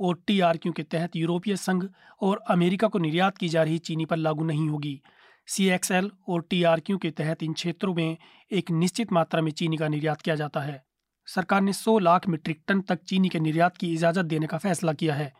और 0.00 0.22
टी 0.26 0.40
के 0.68 0.82
तहत 0.82 1.16
यूरोपीय 1.16 1.56
संघ 1.56 1.84
और 2.20 2.42
अमेरिका 2.50 2.88
को 2.88 2.98
निर्यात 2.98 3.38
की 3.38 3.48
जा 3.48 3.62
रही 3.62 3.78
चीनी 3.78 4.04
पर 4.04 4.16
लागू 4.16 4.44
नहीं 4.44 4.68
होगी। 4.68 5.00
सी 5.48 5.70
और 5.70 6.46
टी 6.50 6.62
के 6.92 7.10
तहत 7.10 7.42
इन 7.42 7.52
क्षेत्रों 7.52 7.94
में 7.94 8.16
एक 8.50 8.70
निश्चित 8.70 9.12
मात्रा 9.12 9.42
में 9.42 9.50
चीनी 9.52 9.76
का 9.76 9.88
निर्यात 9.88 10.20
किया 10.20 10.34
जाता 10.34 10.60
है। 10.60 10.82
सरकार 11.28 11.60
ने 11.60 11.72
100 11.74 11.98
लाख 11.98 12.28
मीट्रिक 12.28 12.60
टन 12.68 12.80
तक 12.80 13.02
चीनी 13.02 13.28
के 13.28 13.38
निर्यात 13.40 13.76
की 13.76 13.92
इजाज़त 13.94 14.24
देने 14.24 14.46
का 14.46 14.58
फैसला 14.58 14.92
किया 14.92 15.14
है। 15.14 15.32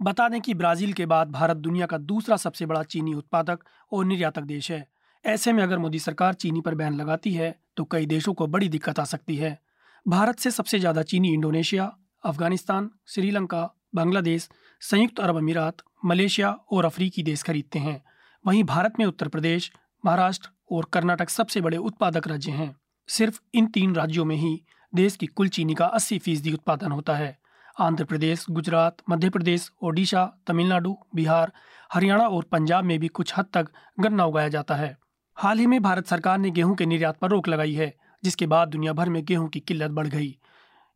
बता 0.00 0.28
दें 0.28 0.40
कि 0.40 0.54
ब्राज़ील 0.54 0.92
के 0.92 1.06
बाद 1.06 1.30
भारत 1.30 1.56
दुनिया 1.58 1.86
का 1.86 1.98
दूसरा 2.00 2.36
सबसे 2.38 2.66
बड़ा 2.66 2.82
चीनी 2.84 3.14
उत्पादक 3.14 3.64
और 3.92 4.04
निर्यातक 4.06 4.42
देश 4.44 4.70
है। 4.70 4.86
ऐसे 5.24 5.52
में 5.52 5.62
अगर 5.62 5.78
मोदी 5.78 5.98
सरकार 6.00 6.34
चीनी 6.34 6.60
पर 6.60 6.74
बैन 6.74 6.94
लगाती 6.94 7.32
है 7.32 7.54
तो 7.76 7.84
कई 7.84 8.06
देशों 8.06 8.34
को 8.34 8.46
बड़ी 8.46 8.68
दिक्कत 8.68 8.98
आ 9.00 9.04
सकती 9.06 9.36
है। 9.36 9.58
भारत 10.06 10.38
से 10.38 10.50
सबसे 10.50 10.78
ज़्यादा 10.78 11.02
चीनी 11.04 11.32
इंडोनेशिया, 11.34 11.84
अफ़गानिस्तान, 12.24 12.90
श्रीलंका, 13.06 13.68
बांग्लादेश, 13.94 14.48
संयुक्त 14.82 15.20
अरब 15.20 15.36
अमीरात, 15.36 15.82
मलेशिया 16.04 16.50
और 16.72 16.84
अफ्रीकी 16.84 17.22
देश 17.22 17.42
खरीदते 17.42 17.78
हैं। 17.78 18.02
वहीं 18.44 18.64
भारत 18.64 18.98
में 18.98 19.06
उत्तर 19.06 19.28
प्रदेश, 19.28 19.70
महाराष्ट्र 20.04 20.50
और 20.70 20.88
कर्नाटक 20.92 21.30
सबसे 21.30 21.60
बड़े 21.60 21.76
उत्पादक 21.78 22.28
राज्य 22.28 22.52
हैं। 22.52 22.74
सिर्फ़ 23.08 23.40
इन 23.54 23.66
तीन 23.68 23.94
राज्यों 23.94 24.24
में 24.24 24.36
ही 24.36 24.60
देश 24.94 25.16
की 25.16 25.26
कुल 25.26 25.48
चीनी 25.48 25.74
का 25.74 25.86
80 25.86 26.18
फ़ीसदी 26.18 26.52
उत्पादन 26.52 26.92
होता 26.92 27.14
है। 27.14 27.38
आंध्र 27.80 28.04
प्रदेश, 28.04 28.46
गुजरात, 28.50 28.96
मध्य 29.10 29.30
प्रदेश, 29.30 29.72
ओडिशा, 29.82 30.38
तमिलनाडु, 30.46 30.96
बिहार, 31.14 31.52
हरियाणा 31.92 32.24
और 32.24 32.42
पंजाब 32.42 32.84
में 32.84 32.98
भी 32.98 33.08
कुछ 33.08 33.32
हद 33.36 33.46
तक 33.52 33.68
गन्ना 34.00 34.24
उगाया 34.24 34.48
जाता 34.48 34.74
है। 34.74 34.98
हाल 35.36 35.58
ही 35.58 35.66
में 35.66 35.82
भारत 35.82 36.06
सरकार 36.06 36.38
ने 36.38 36.50
गेहूँ 36.50 36.76
के 36.76 36.86
निर्यात 36.86 37.18
पर 37.18 37.30
रोक 37.30 37.48
लगाई 37.48 37.72
है, 37.72 37.94
जिसके 38.24 38.46
बाद 38.46 38.68
दुनिया 38.68 38.92
भर 38.92 39.08
में 39.08 39.24
गेहूँ 39.24 39.48
की 39.48 39.60
किल्लत 39.60 39.90
बढ़ 39.90 40.06
गई। 40.06 40.38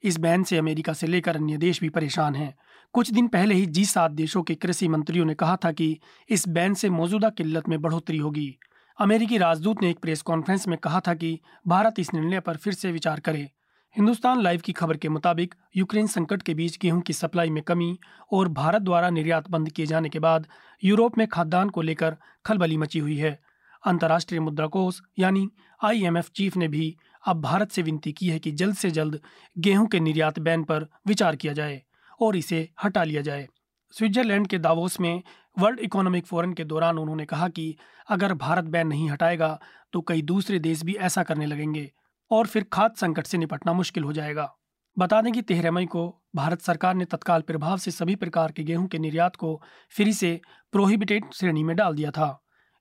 इस 0.03 0.19
बैन 0.19 0.43
से 0.43 0.59
अमेरिका 0.59 0.93
से 0.93 1.07
लेकर 1.07 1.37
अन्य 1.37 1.57
देश 1.57 1.81
भी 1.81 1.89
परेशान 1.89 2.35
हैं। 2.35 2.55
कुछ 2.93 3.11
दिन 3.11 3.29
पहले 3.29 3.55
ही 3.55 3.67
जी 3.67 3.85
सात 3.85 4.11
देशों 4.11 4.43
के 4.43 4.55
कृषि 4.55 4.89
मंत्रियों 4.89 5.25
ने 5.25 5.35
कहा 5.35 5.57
था 5.57 5.73
कि 5.73 6.01
इस 6.29 6.49
बैन 6.49 6.75
से 6.75 6.91
मौजूदा 6.91 7.31
किल्लत 7.31 7.69
में 7.69 7.83
बढ़ोतरी 7.83 8.19
होगी। 8.19 8.59
अमेरिकी 9.01 9.39
राजदूत 9.39 9.83
ने 9.83 9.91
एक 9.91 9.99
प्रेस 9.99 10.23
कॉन्फ्रेंस 10.23 10.69
में 10.69 10.79
कहा 10.79 11.01
था 11.01 11.15
कि 11.15 11.41
भारत 11.67 11.95
इस 11.99 12.15
निर्णय 12.15 12.41
पर 12.41 12.57
फिर 12.57 12.73
से 12.73 12.93
विचार 12.93 13.21
करे। 13.21 13.51
हिंदुस्तान 13.97 14.41
लाइव 14.43 14.61
की 14.61 14.73
खबर 14.73 14.97
के 14.97 15.09
मुताबिक, 15.09 15.55
यूक्रेन 15.77 16.07
संकट 16.07 16.43
के 16.43 16.55
बीच 16.55 16.77
गेहूँ 16.79 17.01
की 17.01 17.13
सप्लाई 17.13 17.51
में 17.51 17.63
कमी 17.63 17.99
और 18.33 18.49
भारत 18.49 18.83
द्वारा 18.83 19.09
निर्यात 19.11 19.49
बंद 19.51 19.71
किए 19.71 19.87
जाने 19.87 20.09
के 20.09 20.19
बाद 20.19 20.47
यूरोप 20.83 21.17
में 21.19 21.27
खाद्यान्न 21.29 21.71
को 21.71 21.83
लेकर 21.83 22.17
खलबली 22.47 22.77
मची 22.77 22.99
हुई 22.99 23.17
है। 23.17 23.39
अंतर्राष्ट्रीय 23.87 24.41
मुद्रा 24.41 24.67
कोष 24.67 25.01
यानी 25.19 25.49
आईएमएफ 25.81 26.31
चीफ 26.37 26.57
ने 26.57 26.69
भी 26.69 26.95
अब 27.27 27.41
भारत 27.43 27.71
से 27.71 27.83
विनती 27.83 28.13
की 28.13 28.29
है 28.29 28.39
कि 28.39 28.53
जल्द 28.53 28.77
से 28.77 28.91
जल्द 28.91 29.21
गेहूँ 29.57 29.87
के 29.87 30.01
निर्यात 30.01 30.39
बैन 30.41 30.65
पर 30.65 30.87
विचार 31.07 31.37
किया 31.37 31.53
जाए 31.53 31.83
और 32.21 32.37
इसे 32.37 32.69
हटा 32.85 33.05
लिया 33.05 33.23
जाए। 33.23 33.49
स्विट्जरलैंड 33.95 34.47
के 34.47 34.59
दावोस 34.59 35.01
में 35.01 35.23
वर्ल्ड 35.57 35.81
इकोनॉमिक 35.81 36.27
फोरम 36.27 36.53
के 36.53 36.65
दौरान 36.65 36.99
उन्होंने 36.99 37.25
कहा 37.25 37.49
कि 37.49 37.75
अगर 38.09 38.35
भारत 38.37 38.65
बैन 38.67 38.89
नहीं 38.89 39.11
हटाएगा 39.11 39.59
तो 39.93 40.01
कई 40.01 40.23
दूसरे 40.25 40.59
देश 40.61 40.85
भी 40.85 40.95
ऐसा 40.97 41.23
करने 41.23 41.47
लगेंगे। 41.47 41.91
और 42.31 42.47
फिर 42.47 42.67
खाद्य 42.73 43.01
संकट 43.01 43.27
से 43.27 43.39
निपटना 43.39 43.73
मुश्किल 43.73 44.05
हो 44.05 44.13
जाएगा। 44.13 44.53
बता 44.97 45.21
दें 45.23 45.33
कि 45.33 45.43
तेरह 45.43 45.71
मई 45.71 45.87
को 45.87 46.09
भारत 46.37 46.61
सरकार 46.61 46.95
ने 46.95 47.05
तत्काल 47.05 47.43
प्रभाव 47.43 47.79
से 47.79 47.91
सभी 47.91 48.15
प्रकार 48.17 48.53
के 48.53 48.63
गेहूँ 48.65 48.87
के 48.89 48.99
निर्यात 48.99 49.37
को 49.37 49.61
फिर 49.93 50.13
से 50.13 50.41
प्रोहिबिटेड 50.73 51.25
श्रेणी 51.35 51.65
में 51.65 51.75
डाल 51.77 51.95
दिया 51.95 52.11
था। 52.11 52.29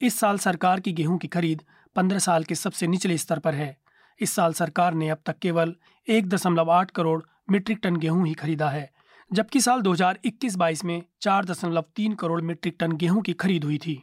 इस 0.01 0.19
साल 0.19 0.37
सरकार 0.37 0.79
की 0.79 0.93
गेहूँ 0.93 1.17
की 1.17 1.27
खरीद 1.27 1.61
पंद्रह 1.95 2.19
साल 2.19 2.43
के 2.43 2.55
सबसे 2.55 2.87
निचले 2.87 3.17
स्तर 3.17 3.39
पर 3.39 3.53
है। 3.53 3.75
इस 4.19 4.31
साल 4.31 4.53
सरकार 4.53 4.93
ने 4.93 5.09
अब 5.09 5.21
तक 5.25 5.37
केवल 5.39 5.75
एक 6.07 6.29
दशमलव 6.29 6.71
आठ 6.71 6.91
करोड़ 6.91 7.21
मीट्रिक 7.51 7.79
टन 7.83 7.95
गेहूँ 7.95 8.25
ही 8.27 8.33
खरीदा 8.33 8.69
है, 8.69 8.89
जबकि 9.31 9.61
साल 9.61 9.81
2021-22 9.81 10.83
में 10.85 11.01
चार 11.21 11.45
दशमलव 11.45 11.85
तीन 11.95 12.13
करोड़ 12.13 12.41
मीट्रिक 12.41 12.75
टन 12.79 12.91
गेहूँ 12.91 13.21
की 13.21 13.33
खरीद 13.33 13.63
हुई 13.63 13.77
थी। 13.77 14.01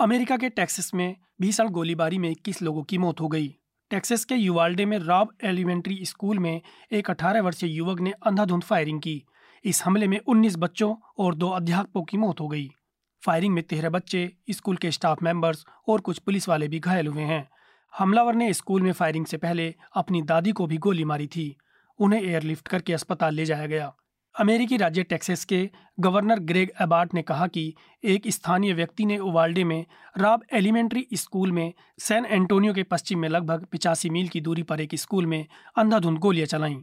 अमेरिका 0.00 0.36
के 0.36 0.48
टेक्सास 0.48 0.94
में 0.94 1.16
भीषण 1.40 1.68
गोलीबारी 1.68 2.18
में 2.18 2.30
21 2.30 2.62
लोगों 2.62 2.82
की 2.82 2.98
मौत 2.98 3.20
हो 3.20 3.28
गई। 3.28 3.48
टेक्सास 3.90 4.24
के 4.24 4.34
युवाल्डे 4.34 4.86
में 4.86 4.98
रॉब 4.98 5.28
एलिमेंट्री 5.44 6.04
स्कूल 6.04 6.38
में 6.38 6.60
एक 6.92 7.10
18 7.10 7.40
वर्षीय 7.40 7.70
युवक 7.70 8.00
ने 8.00 8.12
अंधाधुंध 8.26 8.62
फायरिंग 8.62 9.00
की। 9.00 9.24
इस 9.64 9.84
हमले 9.84 10.08
में 10.08 10.18
19 10.26 10.56
बच्चों 10.56 10.94
और 11.18 11.34
दो 11.34 11.48
अध्यापकों 11.48 12.02
की 12.02 12.16
मौत 12.16 12.40
हो 12.40 12.48
गई। 12.48 12.70
फायरिंग 13.22 13.54
में 13.54 13.64
तेरह 13.64 13.90
बच्चे, 13.90 14.32
स्कूल 14.50 14.76
के 14.76 14.90
स्टाफ 14.90 15.22
मेंबर्स 15.22 15.64
और 15.88 16.00
कुछ 16.00 16.18
पुलिस 16.18 16.48
वाले 16.48 16.68
भी 16.68 16.78
घायल 16.78 17.06
हुए 17.06 17.22
हैं। 17.22 17.48
हमलावर 17.98 18.34
ने 18.34 18.52
स्कूल 18.54 18.82
में 18.82 18.92
फायरिंग 18.92 19.26
से 19.26 19.36
पहले 19.36 19.74
अपनी 19.96 20.22
दादी 20.22 20.52
को 20.52 20.66
भी 20.66 20.76
गोली 20.76 21.04
मारी 21.04 21.26
थी। 21.26 21.56
उन्हें 21.98 22.22
एयरलिफ्ट 22.22 22.68
करके 22.68 22.92
अस्पताल 22.92 23.34
ले 23.34 23.44
जाया 23.44 23.66
गया। 23.66 23.94
अमेरिकी 24.40 24.76
राज्य 24.76 25.02
टेक्सास 25.02 25.44
के 25.44 25.70
गवर्नर 26.00 26.38
ग्रेग 26.38 26.70
एबार्ट 26.80 27.14
ने 27.14 27.22
कहा 27.22 27.46
कि 27.46 27.74
एक 28.04 28.28
स्थानीय 28.28 28.72
व्यक्ति 28.72 29.04
ने 29.04 29.18
उवाल्डे 29.18 29.64
में 29.64 29.84
राब 30.18 30.42
एलिमेंट्री 30.52 31.06
स्कूल 31.14 31.52
में 31.52 31.72
सैन 31.98 32.24
एंटोनियो 32.24 32.74
के 32.74 32.82
पश्चिम 32.82 33.18
में 33.18 33.28
लगभग 33.28 33.66
पिचासी 33.72 34.10
मील 34.10 34.28
की 34.28 34.40
दूरी 34.40 34.62
पर 34.62 34.80
एक 34.80 34.94
स्कूल 34.94 35.26
में 35.26 35.46
अंधाधुंध 35.76 36.18
गोलियाँ 36.18 36.46
चलाईं। 36.46 36.80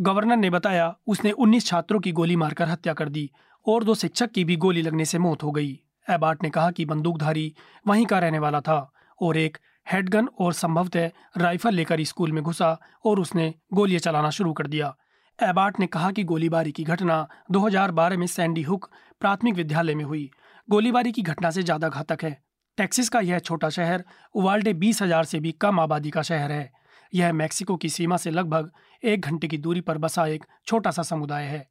गवर्नर 0.00 0.36
ने 0.36 0.50
बताया, 0.50 0.94
उसने 1.06 1.30
19 1.30 1.66
छात्रों 1.66 2.00
की 2.00 2.12
गोली 2.12 2.36
मारकर 2.36 2.68
हत्या 2.68 2.92
कर 2.92 3.08
दी 3.08 3.30
और 3.66 3.84
दो 3.84 3.94
शिक्षक 3.94 4.30
की 4.30 4.44
भी 4.44 4.56
गोली 4.56 4.82
लगने 4.82 5.04
से 5.04 5.18
मौत 5.18 5.42
हो 5.42 5.52
गई। 5.52 5.80
एबार्ट 6.10 6.42
ने 6.42 6.50
कहा 6.50 6.70
कि 6.70 6.84
बंदूकधारी 6.84 7.54
वहीं 7.86 8.06
का 8.06 8.18
रहने 8.18 8.38
वाला 8.38 8.60
था 8.60 8.92
और 9.22 9.36
एक 9.36 9.58
हेडगन 9.92 10.28
और 10.38 10.52
संभवतः 10.52 11.10
राइफल 11.36 11.74
लेकर 11.74 12.04
स्कूल 12.04 12.32
में 12.32 12.42
घुसा 12.44 12.78
और 13.04 13.20
उसने 13.20 13.54
गोलियाँ 13.72 14.00
चलाना 14.00 14.30
शुरू 14.30 14.52
कर 14.52 14.66
दिया। 14.66 14.96
एबार्ट 15.38 15.78
ने 15.80 15.86
कहा 15.86 16.10
कि 16.10 16.22
गोलीबारी 16.24 16.72
की 16.72 16.82
घटना 16.84 17.26
2012 17.50 18.16
में 18.16 18.26
सैंडी 18.26 18.62
हुक 18.62 18.88
प्राथमिक 19.20 19.54
विद्यालय 19.54 19.94
में 19.94 20.04
हुई। 20.04 20.30
गोलीबारी 20.68 21.12
की 21.12 21.22
घटना 21.22 21.50
से 21.50 21.62
ज़्यादा 21.62 21.88
घातक 21.88 22.24
है। 22.24 22.36
टेक्सिस 22.78 23.08
का 23.08 23.20
यह 23.20 23.38
छोटा 23.38 23.68
शहर 23.68 24.04
उवाल्डे 24.34 24.72
बीस 24.74 25.02
हज़ार 25.02 25.24
से 25.24 25.40
भी 25.40 25.52
कम 25.52 25.80
आबादी 25.80 26.10
का 26.10 26.22
शहर 26.22 26.52
है। 26.52 26.70
यह 27.12 27.32
मैक्सिको 27.32 27.76
की 27.76 27.88
सीमा 27.88 28.16
से 28.16 28.30
लगभग 28.30 28.70
एक 29.02 29.20
घंटे 29.20 29.48
की 29.48 29.58
दूरी 29.58 29.80
पर 29.80 29.98
बसा 29.98 30.26
एक 30.26 30.44
छोटा 30.66 30.90
सा 30.90 31.02
समुदाय 31.02 31.44
है। 31.44 31.66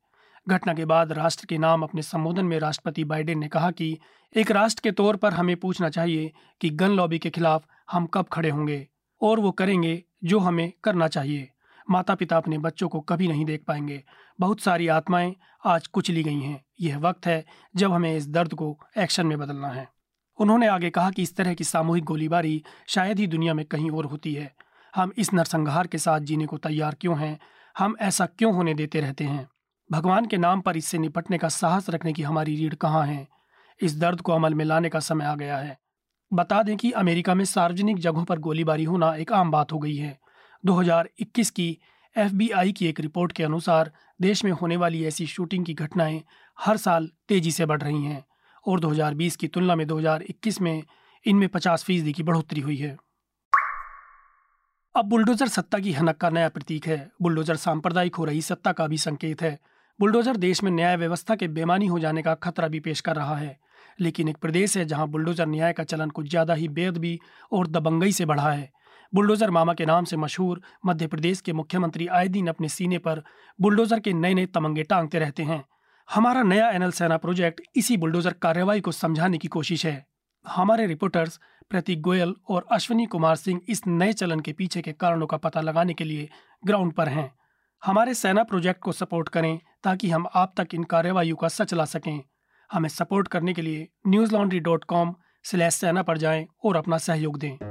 घटना 0.48 0.74
के 0.74 0.86
बाद 0.86 1.12
राष्ट्र 1.12 1.46
के 1.46 1.58
नाम 1.58 1.84
अपने 1.84 2.02
संबोधन 2.02 2.46
में 2.46 2.60
राष्ट्रपति 2.60 3.04
बाइडेन 3.04 3.40
ने 3.40 3.48
कहा 3.48 3.72
कि 3.72 3.98
एक 4.36 4.52
राष्ट्र 4.52 4.82
के 4.84 4.92
तौर 4.92 5.16
पर 5.16 5.34
हमें 5.34 5.56
पूछना 5.56 5.90
चाहिए 5.90 6.32
कि 6.62 6.70
गन 6.70 6.92
लॉबी 6.92 7.20
के 7.20 7.30
खिलाफ 7.30 7.66
हम 7.92 8.06
कब 8.06 8.28
खड़े 8.34 8.50
होंगे 8.50 8.86
और 9.22 9.40
वो 9.40 9.52
करेंगे 9.52 10.04
जो 10.24 10.40
हमें 10.40 10.72
करना 10.84 11.08
चाहिए। 11.08 11.50
माता 11.92 12.16
पिता 12.16 12.38
अपने 12.38 12.58
बच्चों 12.58 12.90
को 12.90 13.00
कभी 13.00 13.28
नहीं 13.28 13.46
देख 13.46 13.64
पाएँगे। 13.68 14.04
बहुत 14.40 14.60
सारी 14.60 14.88
आत्माएँ 14.88 15.36
आज 15.66 15.88
कुचली 15.88 16.24
गई 16.24 16.40
हैं। 16.40 16.66
यह 16.82 16.98
वक्त 16.98 17.28
है 17.28 17.46
जब 17.76 17.92
हमें 17.92 18.18
इस 18.18 18.30
दर्द 18.30 18.54
को 18.54 18.80
एक्शन 18.98 19.28
में 19.28 19.40
बदलना 19.40 19.68
है। 19.68 19.90
उन्होंने 20.38 20.68
आगे 20.68 20.90
कहा 20.90 21.12
कि 21.12 21.22
इस 21.22 21.36
तरह 21.36 21.54
की 21.54 21.64
सामूहिक 21.64 22.04
गोलीबारी 22.04 22.64
शायद 22.88 23.20
ही 23.20 23.28
दुनिया 23.28 23.54
में 23.54 23.66
कहीं 23.66 23.92
और 23.92 24.06
होती 24.06 24.34
है। 24.34 24.56
हम 24.96 25.12
इस 25.18 25.34
नरसंहार 25.34 25.88
के 25.88 25.98
साथ 25.98 26.20
जीने 26.20 26.46
को 26.46 26.58
तैयार 26.58 26.96
क्यों 27.02 27.20
हैं? 27.20 27.40
हम 27.78 27.96
ऐसा 28.00 28.26
क्यों 28.26 28.54
होने 28.54 28.74
देते 28.74 29.00
रहते 29.00 29.24
हैं? 29.24 29.50
भगवान 29.92 30.26
के 30.26 30.38
नाम 30.38 30.62
पर 30.62 30.78
इससे 30.78 30.98
निपटने 30.98 31.38
का 31.38 31.50
साहस 31.50 31.90
रखने 31.90 32.14
की 32.14 32.24
हमारी 32.24 32.56
रीढ़ 32.56 32.74
कहाँ 32.74 33.06
है? 33.08 33.28
इस 33.82 34.00
दर्द 34.00 34.22
को 34.22 34.32
अमल 34.32 34.54
में 34.54 34.66
लाने 34.66 34.90
का 34.90 35.00
समय 35.00 35.26
आ 35.26 35.36
गया 35.36 35.58
है। 35.58 35.80
बता 36.34 36.64
दें 36.64 36.78
कि 36.78 36.92
अमेरिका 36.92 37.34
में 37.34 37.46
सार्वजनिक 37.46 38.00
जगहों 38.00 38.26
पर 38.26 38.40
गोलीबारी 38.40 38.84
होना 38.84 39.16
एक 39.16 39.34
आम 39.34 39.52
बात 39.52 39.72
हो 39.72 39.80
गई 39.80 39.96
है। 39.96 40.21
2021 40.66 41.50
की 41.50 41.78
एफबीआई 42.18 42.72
की 42.72 42.88
एक 42.88 43.00
रिपोर्ट 43.00 43.32
के 43.32 43.44
अनुसार 43.44 43.92
देश 44.22 44.46
में 44.46 44.52
होने 44.52 44.78
वाली 44.78 45.06
ऐसी 45.06 45.28
शूटिंग 45.28 45.66
की 45.66 45.74
घटनाएँ 45.74 46.24
हर 46.60 46.78
साल 46.78 47.10
तेज़ी 47.28 47.52
से 47.52 47.66
बढ़ 47.66 47.82
रही 47.82 48.04
हैं 48.04 48.26
और 48.68 48.80
2020 48.80 49.36
की 49.36 49.48
तुलना 49.48 49.76
में 49.76 49.88
2021 49.88 50.62
में 50.62 50.84
इनमें 51.26 51.48
50 51.48 51.84
फ़ीसदी 51.84 52.14
की 52.14 52.24
बढ़ोतरी 52.24 52.62
हुई 52.62 52.76
है। 52.76 52.98
अब 54.96 55.06
बुलडोजर 55.06 55.48
सत्ता 55.48 55.80
की 55.80 55.92
हनक 55.92 56.18
का 56.18 56.30
नया 56.30 56.50
प्रतीक 56.50 56.88
है। 56.88 57.12
बुलडोजर 57.22 57.56
सांप्रदायिक 57.56 58.16
हो 58.16 58.26
रही 58.26 58.42
सत्ता 58.42 58.72
का 58.72 58.88
भी 58.88 58.98
संकेत 58.98 59.42
है। 59.42 59.60
बुलडोजर 60.00 60.38
देश 60.38 60.64
में 60.64 60.72
न्याय 60.72 60.98
व्यवस्था 60.98 61.36
के 61.36 61.48
बेमानी 61.48 61.88
हो 61.88 62.00
जाने 62.00 62.22
का 62.22 62.36
खतरा 62.36 62.68
भी 62.68 62.80
पेश 62.80 63.02
कर 63.02 63.16
रहा 63.16 63.36
है। 63.36 63.60
लेकिन 64.00 64.28
एक 64.28 64.38
प्रदेश 64.38 64.78
है 64.78 64.86
जहाँ 64.86 65.08
बुलडोजर 65.08 65.46
न्याय 65.46 65.74
का 65.74 65.84
चलन 65.84 66.10
कुछ 66.10 66.30
ज़्यादा 66.30 66.54
ही 66.54 66.68
बेदबी 66.68 67.20
और 67.52 67.68
दबंगई 67.68 68.12
से 68.12 68.26
बढ़ा 68.26 68.52
है। 68.52 68.81
बुलडोजर 69.14 69.50
मामा 69.50 69.74
के 69.74 69.86
नाम 69.86 70.06
से 70.06 70.18
मशहूर 70.18 70.62
मध्य 70.86 71.08
प्रदेश 71.08 71.42
के 71.42 71.54
मुख्यमंत्री 71.54 72.08
आए 72.08 72.28
दिन 72.28 72.48
अपने 72.48 72.70
सीने 72.70 72.98
पर 72.98 73.24
बुलडोजर 73.62 74.00
के 74.00 74.14
नए 74.14 74.34
नए 74.34 74.46
तमंगे 74.46 74.84
टांगते 74.84 75.20
रहते 75.20 75.44
हैं। 75.44 75.64
हमारा 76.14 76.44
नया 76.44 76.70
एनएल 76.70 76.92
सेना 76.92 77.18
प्रोजेक्ट 77.18 77.62
इसी 77.76 77.98
बुलडोजर 77.98 78.34
कार्यवाही 78.34 78.82
को 78.82 78.92
समझाने 78.92 79.38
की 79.38 79.48
कोशिश 79.48 79.86
है। 79.86 80.08
हमारे 80.48 80.86
रिपोर्टर्स 80.88 81.40
प्रतीक 81.70 82.02
गोयल 82.02 82.36
और 82.50 82.66
अश्विनी 82.72 83.06
कुमार 83.06 83.36
सिंह 83.36 83.62
इस 83.68 83.82
नए 83.88 84.14
चलन 84.14 84.40
के 84.40 84.54
पीछे 84.54 84.82
के 84.82 84.92
कारणों 84.92 85.28
का 85.28 85.38
पता 85.38 85.62
लगाने 85.62 85.94
के 85.94 86.04
लिए 86.04 86.30
ग्राउंड 86.66 86.94
पर 86.94 87.08
हैं। 87.08 87.32
हमारे 87.86 88.14
सेना 88.14 88.44
प्रोजेक्ट 88.44 88.82
को 88.82 88.92
सपोर्ट 88.92 89.30
करें 89.30 89.60
ताकि 89.84 90.10
हम 90.10 90.28
आप 90.36 90.54
तक 90.58 90.68
इन 90.74 90.84
कार्यवाही 90.84 91.34
का 91.42 91.48
सच 91.48 91.74
ला 91.74 91.86
सकें। 91.86 92.24
हमें 92.72 92.90
सपोर्ट 92.90 93.28
करने 93.28 93.54
के 93.54 93.62
लिए 93.62 93.88
Newslaundry 94.34 94.60
dot 94.60 94.84
com 94.84 95.16
slash 95.44 95.74
Sena 95.74 96.04
पर 96.04 96.18
जाएँ 96.18 96.48
और 96.64 96.76
अपना 96.76 96.98
सहयोग 96.98 97.38
दें। 97.40 97.71